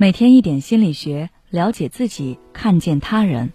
[0.00, 3.52] 每天一点心理学，了解自己，看见他人。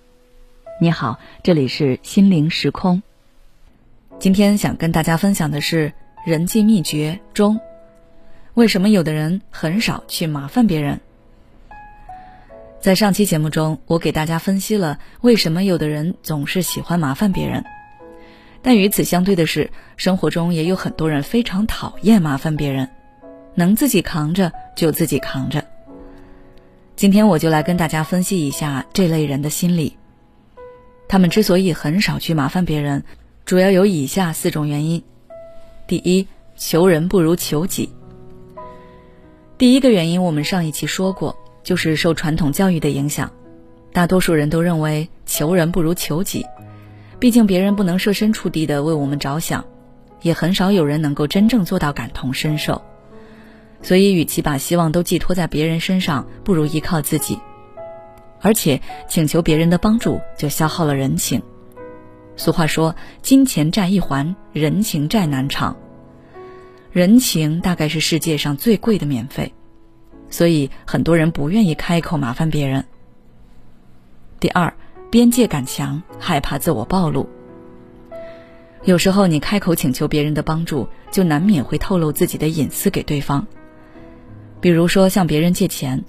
[0.79, 3.01] 你好，这里是心灵时空。
[4.19, 5.91] 今天想跟大家分享的是
[6.23, 7.59] 人际秘诀中，
[8.53, 11.01] 为什么有的人很少去麻烦别人？
[12.79, 17.65] 在上期节目中，我给大家分析了为什么有的人总是喜欢麻烦别人，
[18.61, 22.87] 但与此相对的是，生活中也有很多人非常讨厌麻烦别人，
[23.55, 25.65] 能自己扛着就自己扛着。
[26.95, 29.97] 今天我就来跟大家分析一下这类人的心理。
[31.09, 33.03] 他们之所以很少去麻烦别人，
[33.43, 35.03] 主要有以下四种原因：
[35.87, 37.89] 第一，求人不如求己。
[39.57, 43.29] 第一个原因，我们上一期说过，就是受传统教育的影响，
[43.91, 46.45] 大多数人都认为求人不如求己。
[47.19, 49.65] 毕竟别人不能设身处地的为我们着想，
[50.21, 52.81] 也很少有人能够真正做到感同身受。
[53.85, 57.37] 所以，与其把希望都寄托在别人身上，不如依靠自己。
[58.41, 61.39] 而且，请求别人的帮助就消耗了人情。
[62.35, 65.77] 俗话说：“金钱债易还，人情债难偿。”
[66.91, 69.53] 人情大概是世界上最贵的免费，
[70.31, 72.83] 所以很多人不愿意开口麻烦别人。
[74.39, 74.73] 第二，
[75.11, 77.29] 边界感强，害怕自我暴露。
[78.83, 83.45] 有时候，你开口请求别人的帮助，就难免会透露自己的隐私给对方。
[84.61, 86.03] 比如说，向别人借钱，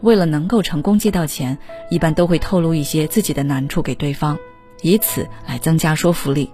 [0.00, 1.56] 为了能够成功借到钱，
[1.90, 4.36] 一般都会透露一些自己的难处给对方，
[4.80, 6.50] 以此来增加说服力。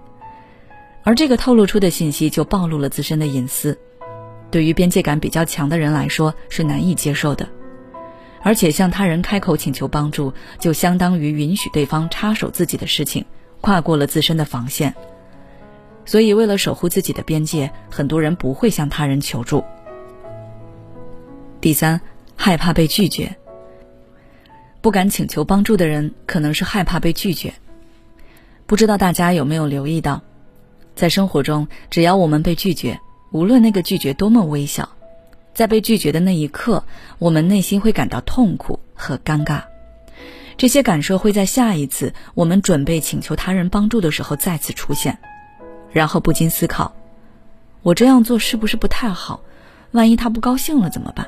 [1.05, 3.78] 而这个透露出的信息就暴露了自身的隐私，
[4.50, 7.48] 对于边界感比较强的人来说是难以接受的。
[8.42, 13.25] 而且向他人开口请求帮助，就相当于允许对方插手自己的事情，
[13.61, 14.94] 跨过了自身的防线。
[16.05, 19.64] 所以，为了守护自己的边界，很多人不会向他人求助。
[21.61, 22.01] 第三，
[22.37, 23.37] 害怕被拒绝。
[24.81, 27.53] 不敢请求帮助的人，可能是害怕被拒绝。
[28.66, 30.22] 不知道大家有没有留意到，
[30.94, 33.00] 在生活中，只要我们被拒绝，
[33.32, 34.88] 无论那个拒绝多么微小，
[35.53, 36.84] 在被拒绝的那一刻，
[37.19, 39.62] 我们内心会感到痛苦和尴尬。
[40.56, 45.19] 这些感受会在下一次我们准备请求他人帮助的时候再次出现，
[45.91, 46.94] 然后不禁思考：
[47.82, 49.41] 我这样做是不是不太好？
[49.91, 51.27] 万一他不高兴了怎么办？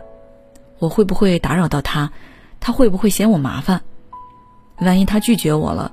[0.81, 2.11] 我会不会打扰到他？
[2.59, 3.83] 他会不会嫌我麻烦？
[4.81, 5.93] 万一他拒绝我了，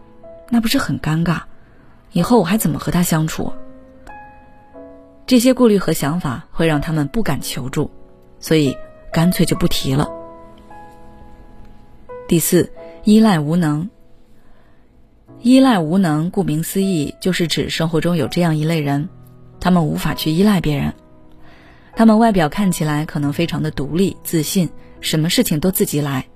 [0.50, 1.42] 那不是很尴尬？
[2.12, 3.54] 以后我还怎么和他相处？
[5.26, 7.92] 这些顾虑和想法会让他们不敢求助，
[8.40, 8.76] 所以
[9.12, 10.10] 干脆就不提了。
[12.30, 12.72] 第四，
[13.04, 13.90] 依赖无能。
[15.42, 19.10] 依赖无能，顾名思义，就是指生活中有这样一类人，
[19.60, 20.94] 他们无法去依赖别人。
[21.98, 24.70] 他们外表看起来可能非常的独立自信，
[25.02, 26.28] 什么事情都自己来，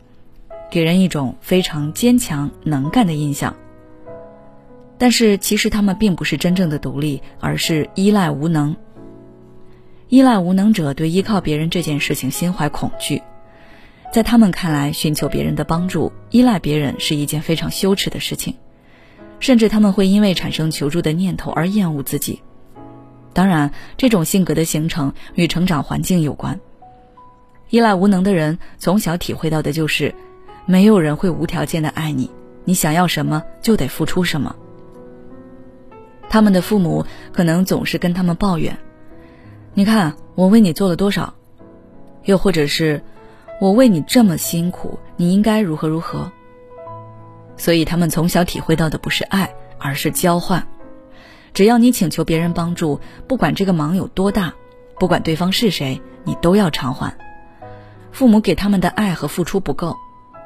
[0.72, 3.56] 给人一种非常坚强能干的印象。
[4.98, 8.76] 但是其实他们并不是真正的独立，而是依赖无能。
[10.10, 13.22] 依赖无能者对依靠别人这件事情心怀恐惧，
[14.12, 18.56] 在他们看来，寻求别人的帮助、依赖别人是一件非常羞耻的事情，
[19.40, 22.42] 甚至他们会因为产生求助的念头而厌恶自己。
[23.34, 26.60] 当然，这种性格的形成与成长环境有关。
[27.70, 30.14] 依赖无能的人从小体会到的就是，
[30.66, 32.30] 没有人会无条件的爱你，
[32.66, 34.56] 你想要什么就得付出什么。
[36.30, 38.78] 他们的父母可能总是跟他们抱怨
[39.74, 41.34] ：“你看我为你做了多少。”
[42.26, 43.02] 又或者是
[43.60, 46.32] “我为你这么辛苦，你应该如何如何。”
[47.58, 50.66] 所以他们从小体会到的不是爱，而是交换。
[51.54, 54.54] 只要你请求别人帮助，不管这个忙有多大，
[55.00, 57.18] 不管对方是谁，你都要偿还。
[58.12, 59.96] 父母给他们的爱和付出不够，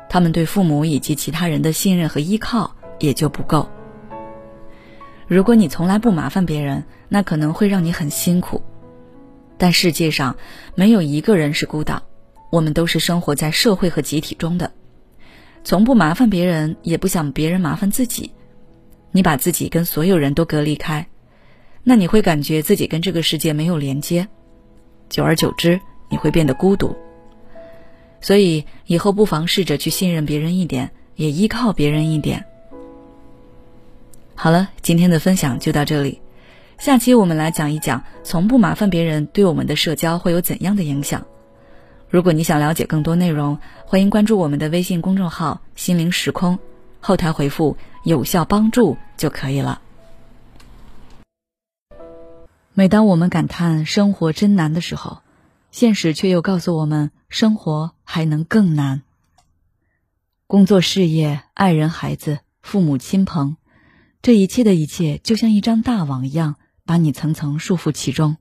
[0.09, 3.69] 他们对父母以及其他人的信任和依靠也就不够。
[5.27, 8.61] 如果你从来不麻烦别人，那可能会让你很辛苦。
[9.57, 10.35] 但世界上
[10.75, 12.03] 没有一个人是孤岛，
[12.51, 14.71] 我们都是生活在社会和集体中的，
[15.63, 18.31] 从不麻烦别人，也不想别人麻烦自己。
[19.15, 21.07] 你把自己跟所有人都隔离开，
[21.85, 24.27] 那你会感觉自己跟这个世界没有连接，
[25.07, 25.79] 久而久之，
[26.09, 26.93] 你会变得孤独。
[28.19, 32.43] 所以以后不妨试着去信任别人一点，也依靠别人一点。
[34.35, 36.19] 好了，今天的分享就到这里，
[36.77, 41.25] 下期我们来讲一讲从不麻烦别人对我们的社交会有怎样的影响。
[42.09, 46.59] 如果你想了解更多内容，欢迎关注我们的微信公众号“心灵时空”。
[46.99, 49.81] 后台回复“有效帮助”就可以了。
[52.73, 55.21] 每当我们感叹生活真难的时候，
[55.71, 59.01] 现实却又告诉我们，生活还能更难。
[60.45, 63.57] 工作、事业、爱人、孩子、父母亲朋，
[64.21, 68.37] 这一切的一切，就像一张大网一样，把你层层束缚其中。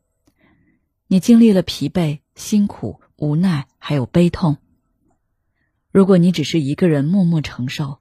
[1.07, 4.59] 你经历了疲惫、辛苦、无奈，还有悲痛。
[5.91, 8.01] 如果你只是一个人默默承受，